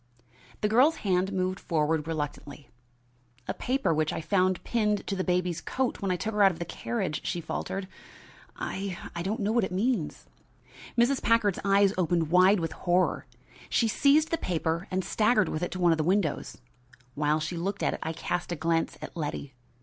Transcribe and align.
The 0.61 0.67
girl's 0.67 0.95
hand 1.05 1.31
moved 1.31 1.59
forward 1.59 2.07
reluctantly. 2.07 2.69
"A 3.47 3.53
paper 3.53 3.93
which 3.93 4.11
I 4.11 4.19
found 4.19 4.63
pinned 4.63 5.05
to 5.05 5.15
the 5.15 5.23
baby's 5.23 5.61
coat 5.61 6.01
when 6.01 6.09
I 6.09 6.15
took 6.15 6.33
her 6.33 6.41
out 6.41 6.49
of 6.51 6.57
the 6.57 6.65
carriage," 6.65 7.23
she 7.23 7.39
faltered. 7.39 7.87
"I 8.55 8.97
I 9.15 9.21
don't 9.21 9.41
know 9.41 9.51
what 9.51 9.63
it 9.63 9.71
means." 9.71 10.25
Mrs. 10.97 11.21
Packard's 11.21 11.59
eyes 11.63 11.93
opened 11.99 12.31
wide 12.31 12.59
with 12.59 12.71
horror. 12.71 13.27
She 13.69 13.87
seized 13.87 14.31
the 14.31 14.39
paper 14.39 14.87
and 14.89 15.05
staggered 15.05 15.49
with 15.49 15.61
it 15.61 15.69
to 15.73 15.79
one 15.79 15.91
of 15.91 15.99
the 15.99 16.03
windows. 16.03 16.57
While 17.13 17.39
she 17.39 17.55
looked 17.55 17.83
at 17.83 17.93
it, 17.93 17.99
I 18.01 18.11
cast 18.11 18.51
a 18.51 18.55
glance 18.55 18.97
at 19.03 19.15
Letty. 19.15 19.53